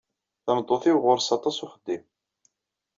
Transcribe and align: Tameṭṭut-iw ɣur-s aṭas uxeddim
Tameṭṭut-iw 0.45 0.97
ɣur-s 1.03 1.29
aṭas 1.35 1.57
uxeddim 1.65 2.03